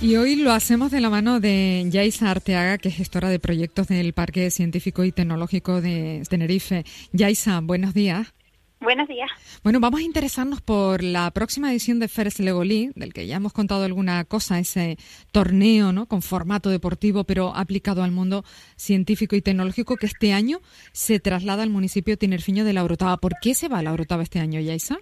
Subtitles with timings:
[0.00, 3.88] Y hoy lo hacemos de la mano de Yaisa Arteaga, que es gestora de proyectos
[3.88, 6.84] del Parque Científico y Tecnológico de Tenerife.
[7.12, 8.32] Yaisa, buenos días.
[8.80, 9.28] Buenos días.
[9.64, 13.52] Bueno, vamos a interesarnos por la próxima edición de Feres Legolí, del que ya hemos
[13.52, 14.98] contado alguna cosa, ese
[15.32, 16.06] torneo ¿no?
[16.06, 18.44] con formato deportivo, pero aplicado al mundo
[18.76, 20.60] científico y tecnológico, que este año
[20.92, 23.16] se traslada al municipio tinerfiño de La Orotava.
[23.16, 25.00] ¿Por qué se va a La Orotava este año, Yaisa?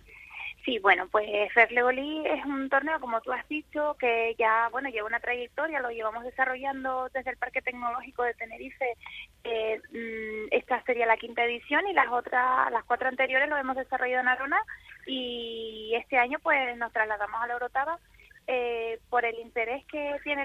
[0.67, 5.07] Sí, bueno, pues Ferlegolí es un torneo, como tú has dicho, que ya, bueno, lleva
[5.07, 8.97] una trayectoria, lo llevamos desarrollando desde el Parque Tecnológico de Tenerife.
[9.45, 9.81] Eh,
[10.51, 14.29] esta sería la quinta edición y las otras, las cuatro anteriores lo hemos desarrollado en
[14.29, 14.61] Arona
[15.07, 18.01] y este año pues nos trasladamos a la Orotava
[18.49, 20.43] eh, por el interés que tiene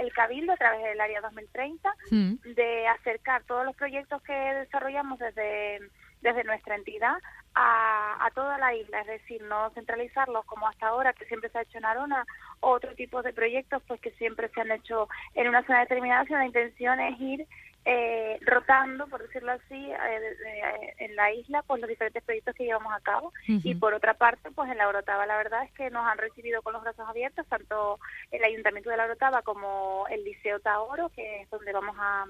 [0.00, 2.34] el, Cabildo a través del Área 2030 mm.
[2.56, 5.78] de acercar todos los proyectos que desarrollamos desde
[6.22, 7.14] desde nuestra entidad
[7.54, 11.58] a, a, toda la isla, es decir, no centralizarlos como hasta ahora, que siempre se
[11.58, 12.24] ha hecho en Arona,
[12.60, 16.24] o otro tipo de proyectos pues que siempre se han hecho en una zona determinada,
[16.24, 17.46] sino la intención es ir
[17.86, 22.92] eh, rotando, por decirlo así, eh, en la isla, pues los diferentes proyectos que llevamos
[22.92, 23.32] a cabo.
[23.46, 26.60] Y por otra parte, pues en la Orotava, la verdad es que nos han recibido
[26.62, 27.98] con los brazos abiertos, tanto
[28.30, 32.26] el Ayuntamiento de la Orotava como el Liceo Taoro, que es donde vamos a,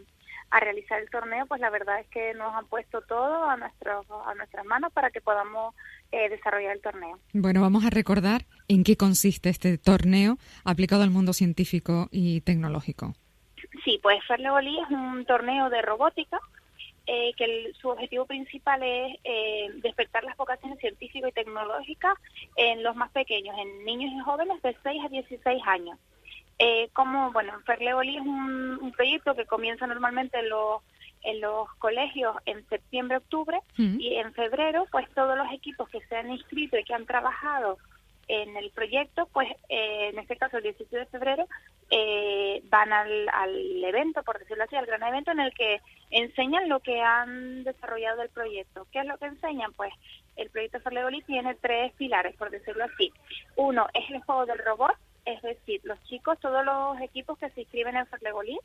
[0.51, 4.07] a realizar el torneo, pues la verdad es que nos han puesto todo a, nuestros,
[4.27, 5.75] a nuestras manos para que podamos
[6.13, 7.19] eh, desarrollar el torneo.
[7.33, 13.15] Bueno, vamos a recordar en qué consiste este torneo aplicado al mundo científico y tecnológico.
[13.85, 16.41] Sí, pues Ferlegolí es un torneo de robótica
[17.07, 22.15] eh, que su objetivo principal es eh, despertar las vocaciones científicas y tecnológicas
[22.57, 25.99] en los más pequeños, en niños y jóvenes de 6 a 16 años.
[26.63, 30.83] Eh, como, bueno, Ferleoli es un, proyecto que comienza normalmente en los,
[31.23, 33.99] en los colegios en septiembre, octubre, mm.
[33.99, 37.79] y en febrero, pues todos los equipos que se han inscrito y que han trabajado
[38.29, 41.47] en el proyecto, pues eh, en este caso el 17 de febrero,
[41.91, 46.69] eh, van al, al evento, por decirlo así, al gran evento en el que enseñan
[46.69, 48.87] lo que han desarrollado del proyecto.
[48.93, 49.73] ¿Qué es lo que enseñan?
[49.73, 49.95] Pues
[50.37, 53.11] el proyecto Ferlegoli tiene tres pilares, por decirlo así.
[53.57, 54.95] Uno es el juego del robot,
[55.33, 58.59] es decir, los chicos, todos los equipos que se inscriben en Ferlegolí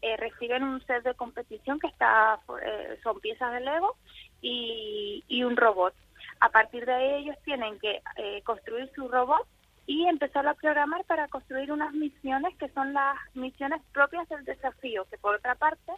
[0.00, 3.96] eh, reciben un set de competición que está eh, son piezas de Lego
[4.40, 5.94] y, un robot.
[6.40, 9.46] A partir de ahí ellos tienen que eh, construir su robot
[9.86, 15.04] y empezar a programar para construir unas misiones que son las misiones propias del desafío,
[15.10, 15.92] que por otra parte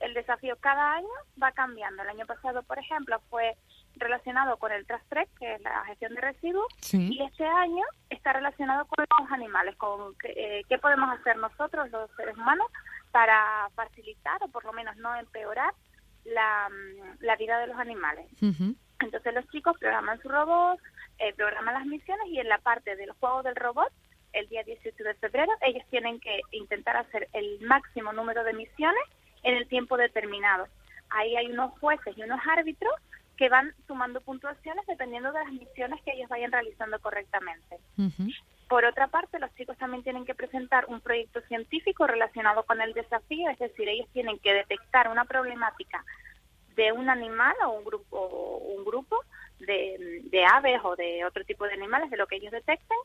[0.00, 1.08] el desafío cada año
[1.42, 2.02] va cambiando.
[2.02, 3.56] El año pasado, por ejemplo, fue
[4.00, 5.04] relacionado con el Trust
[5.38, 10.14] que es la gestión de residuos, y este año está relacionado con los animales, con
[10.24, 12.66] eh, qué podemos hacer nosotros, los seres humanos,
[13.10, 15.72] para facilitar o por lo menos no empeorar
[16.24, 18.26] la, mm, la vida de los animales.
[19.00, 20.78] Entonces los chicos programan su robot,
[21.18, 23.92] eh, programan las misiones y en la parte del juego del robot,
[24.32, 29.02] el día 18 de febrero, ellos tienen que intentar hacer el máximo número de misiones
[29.42, 30.66] en el tiempo determinado.
[31.10, 32.92] Ahí hay unos jueces y unos árbitros
[33.38, 37.78] que van sumando puntuaciones dependiendo de las misiones que ellos vayan realizando correctamente.
[38.68, 42.92] Por otra parte, los chicos también tienen que presentar un proyecto científico relacionado con el
[42.92, 46.04] desafío, es decir, ellos tienen que detectar una problemática
[46.74, 49.24] de un animal o un grupo, un grupo
[49.60, 52.98] de, de aves o de otro tipo de animales, de lo que ellos detecten,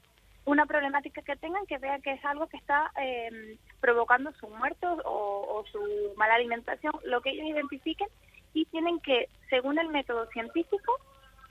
[0.45, 4.85] una problemática que tengan que vean que es algo que está em, provocando su muerte
[4.87, 5.79] o, o, su
[6.17, 8.07] mala alimentación, lo que ellos identifiquen
[8.53, 10.99] y tienen que, según el método científico,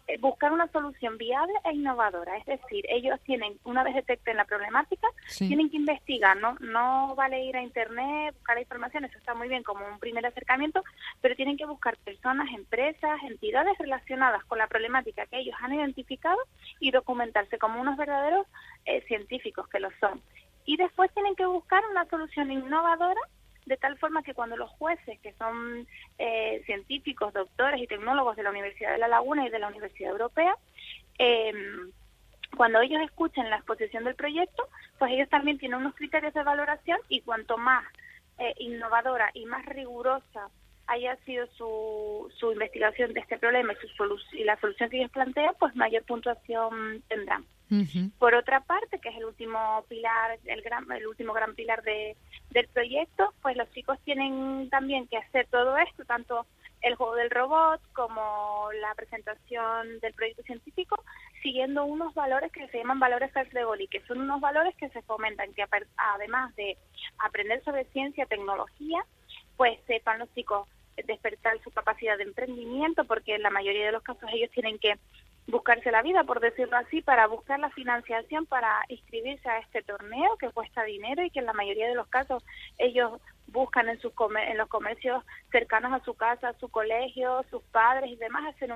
[0.09, 2.37] eh, buscar una solución viable e innovadora.
[2.37, 5.07] Es decir, ellos tienen, una vez detecten la problemática,
[5.39, 6.57] tienen que investigar, ¿no?
[6.61, 10.27] No vale ir a Internet, buscar la información, eso está muy bien como un primer
[10.27, 10.83] acercamiento,
[11.21, 16.39] pero tienen que buscar personas, empresas, entidades relacionadas con la problemática que ellos han identificado
[16.81, 18.47] y documentarse como unos verdaderos
[18.87, 20.21] eh, científicos que lo son.
[20.65, 23.21] Y después tienen que buscar una solución innovadora
[23.67, 25.87] de tal forma que cuando los jueces, que son
[26.19, 30.13] eh, científicos, doctores y tecnólogos de la Universidad de La Laguna y de la Universidad
[30.13, 30.55] Europea,
[31.19, 31.91] em,
[32.57, 34.69] cuando ellos escuchen la exposición del proyecto,
[34.99, 37.85] pues ellos también tienen unos criterios de valoración y cuanto más
[38.39, 40.49] eh, innovadora y más rigurosa
[40.87, 45.11] haya sido su, su investigación de este problema y, su y la solución que ellos
[45.11, 47.45] plantean, pues mayor puntuación tendrán.
[48.19, 52.17] Por otra parte, que es el último pilar, el, gran, último gran pilar de,
[52.51, 56.47] del proyecto, pues los chicos tienen también que hacer todo esto, tanto
[56.83, 61.03] el juego del robot, como la presentación del proyecto científico,
[61.43, 63.31] siguiendo unos valores que se llaman valores
[63.65, 65.65] Goli, que son unos valores que se fomentan, que
[65.97, 66.77] además de
[67.19, 69.05] aprender sobre ciencia, tecnología,
[69.57, 70.69] pues sepan los chicos
[71.07, 74.95] despertar su capacidad de emprendimiento, porque en la mayoría de los casos ellos tienen que
[75.47, 80.37] buscarse la vida, por decirlo así, para buscar la financiación para inscribirse a este torneo
[80.37, 82.45] que cuesta dinero y que en la mayoría de los casos
[82.79, 84.13] ellos buscan en, sus
[84.49, 88.73] en los comercios cercanos a su casa, su colegio, sus padres y demás, hacen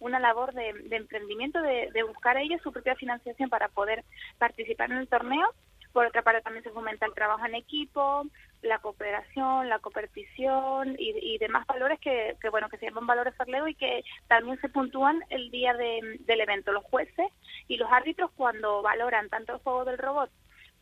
[0.00, 4.04] una labor de, emprendimiento, de, de buscar ellos su propia financiación para poder
[4.38, 5.54] participar en el torneo.
[5.96, 8.26] Por otra parte también se fomenta el trabajo en equipo,
[8.60, 13.74] la cooperación, la copertición y, demás valores que, bueno que se llaman valores Farleo y
[13.74, 16.70] que también se puntúan el día del evento.
[16.72, 17.28] Los jueces
[17.66, 20.30] y los árbitros cuando valoran tanto el juego del robot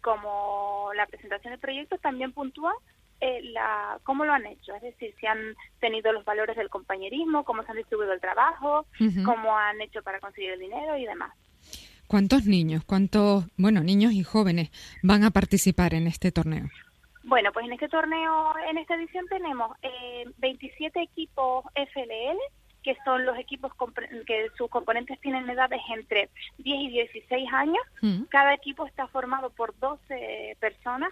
[0.00, 2.74] como la presentación del proyecto también puntúan
[3.20, 7.44] eh, la, cómo lo han hecho, es decir, si han tenido los valores del compañerismo,
[7.44, 8.84] cómo se han distribuido el trabajo,
[9.24, 11.32] cómo han hecho para conseguir el dinero y demás.
[12.06, 14.70] ¿Cuántos niños, cuántos, bueno, niños y jóvenes
[15.02, 16.68] van a participar en este torneo?
[17.24, 22.38] Bueno, pues en este torneo, en esta edición tenemos eh, 27 equipos FLL,
[22.82, 23.72] que son los equipos
[24.26, 26.28] que sus componentes tienen edades entre
[26.58, 27.82] 10 y 16 años.
[28.02, 28.24] Mm.
[28.24, 31.10] Cada equipo está formado por 12 personas.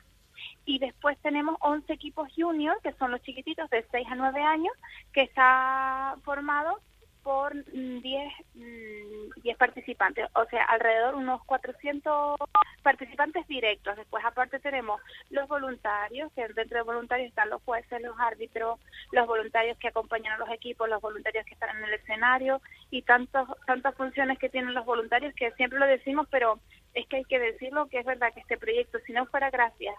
[0.65, 4.73] Y después tenemos 11 equipos junior, que son los chiquititos de 6 a 9 años,
[5.13, 6.79] que está formado
[7.23, 12.37] por 10 mm, 10 participantes, o sea, alrededor unos 400
[12.83, 13.97] participantes directos.
[13.97, 18.81] Después, aparte, tenemos los voluntarios, que dentro de voluntarios están los jueces, los árbitros,
[19.13, 22.61] los voluntarios que acompañan a los equipos, los voluntarios que están en el escenario
[22.91, 26.59] y tantos, tantas funciones que tienen los voluntarios que siempre lo decimos, pero
[26.95, 29.95] es que hay que decirlo que es verdad que este proyecto, si no fuera gracias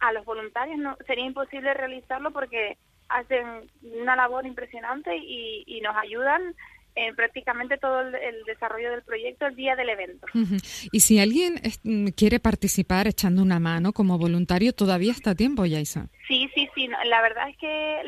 [0.00, 3.70] a los voluntarios, no sería imposible realizarlo porque hacen
[4.00, 6.54] una labor impresionante y, nos ayudan
[6.96, 10.26] en prácticamente todo el, desarrollo del proyecto el día del evento.
[10.92, 15.64] Y si alguien mm, quiere participar echando una mano como voluntario, todavía está a tiempo,
[15.64, 16.08] Yaisa.
[16.26, 16.88] Sí, sí, sí.
[17.04, 18.02] La verdad es que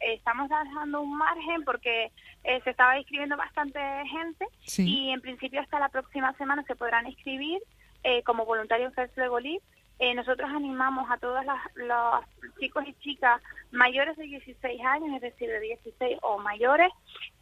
[0.00, 2.10] estamos dejando un margen porque
[2.44, 3.78] eh, se estaba inscribiendo bastante
[4.10, 4.46] gente
[4.78, 7.58] y en principio hasta la próxima semana se podrán inscribir
[8.04, 9.60] eh, como voluntarios en First Legolí
[9.98, 12.24] eh, nosotros animamos a todos los
[12.60, 13.42] chicos y chicas
[13.72, 16.90] mayores de 16 años, es decir, de 16 o mayores,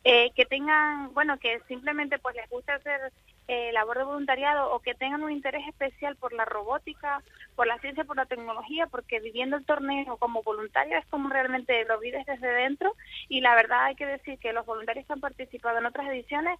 [0.04, 3.12] eh, que tengan, bueno, que simplemente pues les guste hacer
[3.48, 7.22] eh, labor de voluntariado o que tengan un interés especial por la robótica,
[7.54, 11.84] por la ciencia, por la tecnología, porque viviendo el torneo como voluntario es como realmente
[11.84, 12.94] lo vives desde dentro
[13.28, 16.58] y la verdad hay que decir que los voluntarios que han participado en otras ediciones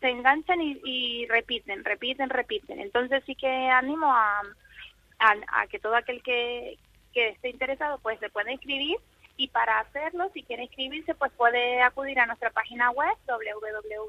[0.00, 2.80] se enganchan y, y repiten, repiten, repiten.
[2.80, 4.42] Entonces sí que animo a
[5.18, 6.78] a, que todo aquel que,
[7.12, 8.98] que esté interesado pues se puede inscribir.
[9.38, 14.08] Y para hacerlo, si quiere inscribirse, pues puede acudir a nuestra página web www.pctt.es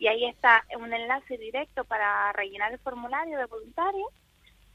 [0.00, 4.10] y ahí está un enlace directo para rellenar el formulario de voluntario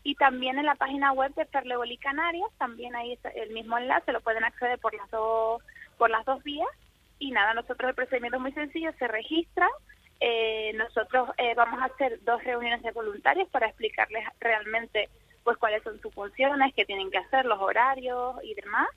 [0.04, 4.12] y también en la página web de Perleoli Canarias, también ahí está el mismo enlace,
[4.12, 5.62] lo pueden acceder por las dos
[5.98, 6.68] por las dos vías.
[7.20, 9.68] Y nada, nosotros el procedimiento es muy sencillo, se registra
[10.20, 15.10] eh, nosotros eh, vamos a hacer dos reuniones de voluntarios para explicarles realmente
[15.44, 18.88] pues cuáles son sus funciones, qué tienen que hacer, los horarios y demás.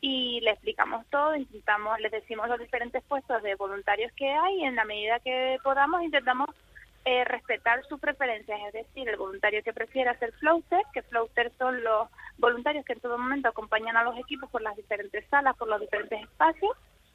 [0.00, 4.60] Y le explicamos todo, intentamos, les decimos los diferentes puestos de voluntarios que hay.
[4.60, 6.48] Y en la medida que podamos intentamos
[7.04, 11.82] eh, respetar sus preferencias, es decir, el voluntario que prefiera hacer floater, que floater son
[11.82, 15.68] los voluntarios que en todo momento acompañan a los equipos por las diferentes salas, por
[15.68, 16.72] los diferentes espacios,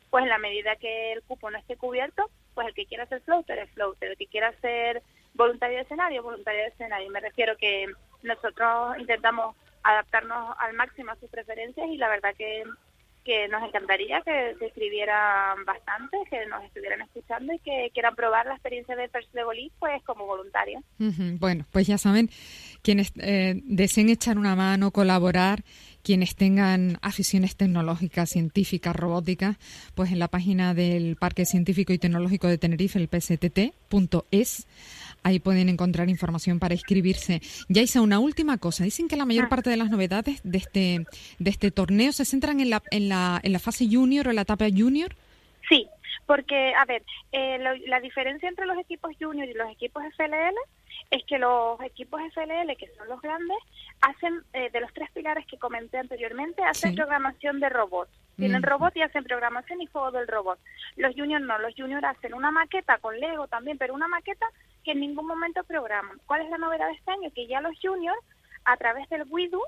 [0.09, 3.21] pues en la medida que el cupo no esté cubierto, pues el que quiera ser
[3.21, 5.01] floater es floater, el que quiera ser
[5.33, 7.09] voluntario de escenario, voluntario de escenario.
[7.09, 7.87] Me refiero que
[8.21, 12.63] nosotros intentamos adaptarnos al máximo a sus preferencias y la verdad que,
[13.23, 18.45] que nos encantaría que se escribieran bastante, que nos estuvieran escuchando y que quieran probar
[18.45, 20.81] la experiencia de First Level pues como voluntario.
[20.97, 22.29] Bueno, pues ya saben,
[22.83, 25.63] quienes eh, deseen echar una mano, colaborar,
[26.03, 29.57] quienes tengan aficiones tecnológicas, científicas, robóticas,
[29.95, 34.67] pues en la página del Parque Científico y Tecnológico de Tenerife, el pstt.es,
[35.23, 37.41] ahí pueden encontrar información para inscribirse.
[37.69, 38.83] Ya hice una última cosa.
[38.83, 39.49] Dicen que la mayor ah.
[39.49, 41.05] parte de las novedades de este,
[41.39, 44.35] de este torneo se centran en la, en la, en la fase junior o en
[44.35, 45.15] la etapa junior.
[45.69, 45.87] Sí,
[46.25, 50.55] porque, a ver, eh, la diferencia entre los equipos junior y los equipos FLL
[51.11, 53.57] es que los equipos FLL, que son los grandes,
[54.01, 58.11] hacen, eh, de los tres pilares que comenté anteriormente, hacen programación de robots.
[58.35, 58.65] Tienen mm.
[58.65, 60.59] robot y hacen programación y juego del robot.
[60.95, 64.47] Los juniors no, los juniors hacen una maqueta con Lego también, pero una maqueta
[64.83, 66.19] que en ningún momento programan.
[66.25, 67.31] ¿Cuál es la novedad de este año?
[67.33, 68.19] Que ya los juniors,
[68.65, 69.61] a través del WIDU,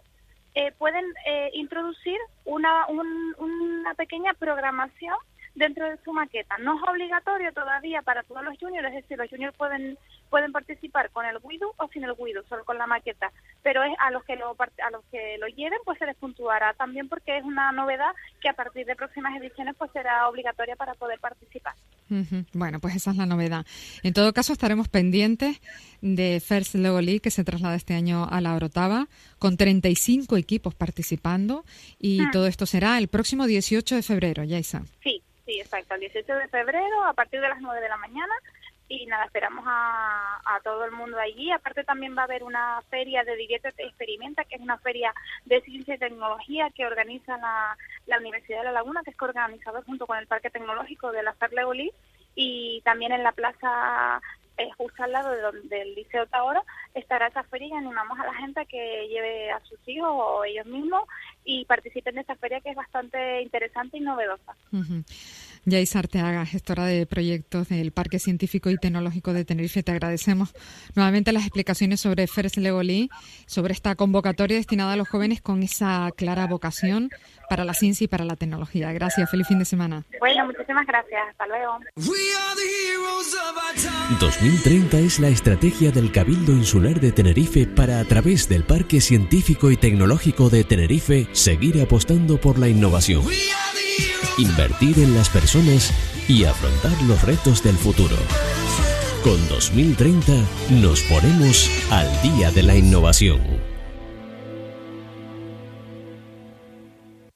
[0.55, 5.15] eh, pueden eh, introducir una, una pequeña programación
[5.55, 6.57] dentro de su maqueta.
[6.59, 9.97] No es obligatorio todavía para todos los juniors, es decir, los juniors pueden
[10.29, 13.31] pueden participar con el WIDU o sin el WIDU, solo con la maqueta,
[13.63, 16.73] pero es a los que lo a los que lo lleven pues se les puntuará
[16.73, 20.93] también porque es una novedad que a partir de próximas ediciones pues será obligatoria para
[20.95, 21.75] poder participar.
[22.53, 23.65] Bueno, pues esa es la novedad.
[24.03, 25.59] En todo caso estaremos pendientes
[26.01, 29.07] de First Lego League que se traslada este año a la Orotava
[29.39, 31.65] con 35 equipos participando
[31.97, 32.31] y mm.
[32.31, 34.83] todo esto será el próximo 18 de febrero, Yaisa.
[35.01, 38.33] Sí, Sí, exacto, el 18 de febrero a partir de las 9 de la mañana
[38.87, 41.51] y nada, esperamos a, a, todo el mundo allí.
[41.51, 45.13] Aparte también va a haber una feria de Diguete Experimenta, que es una feria
[45.45, 47.75] de ciencia y tecnología que organiza la,
[48.05, 51.33] la Universidad de La Laguna, que es organizado junto con el Parque Tecnológico de la
[51.33, 51.91] Ferlegolí
[52.35, 54.21] y también en la Plaza
[54.57, 58.25] eh, justo al lado de donde, del Liceo Taora estará esa feria y animamos a
[58.25, 61.03] la gente a que lleve a sus hijos o ellos mismos
[61.43, 64.55] y participen de esta feria que es bastante interesante y novedosa.
[65.65, 70.53] Yaisa Arteaga, gestora de proyectos del Parque Científico y Tecnológico de Tenerife, te agradecemos
[70.95, 73.09] nuevamente las explicaciones sobre Feres Legolí,
[73.47, 77.09] sobre esta convocatoria destinada a los jóvenes con esa clara vocación
[77.49, 78.91] para la ciencia y para la tecnología.
[78.93, 80.03] Gracias, feliz fin de semana.
[80.19, 81.79] Bueno, muchísimas gracias, hasta luego.
[84.19, 89.71] 2030 es la estrategia del Cabildo Insular de Tenerife para, a través del Parque Científico
[89.71, 93.23] y Tecnológico de Tenerife, seguir apostando por la innovación
[94.37, 95.93] invertir en las personas
[96.27, 98.17] y afrontar los retos del futuro.
[99.23, 100.33] Con 2030
[100.81, 103.54] nos ponemos al día de la innovación.